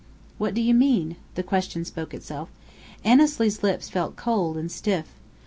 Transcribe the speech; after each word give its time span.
"What 0.39 0.55
do 0.55 0.61
you 0.61 0.73
mean?" 0.73 1.17
The 1.35 1.43
question 1.43 1.85
spoke 1.85 2.11
itself. 2.15 2.49
Annesley's 3.03 3.61
lips 3.61 3.87
felt 3.87 4.15
cold 4.15 4.57
and 4.57 4.71
stiff. 4.71 5.13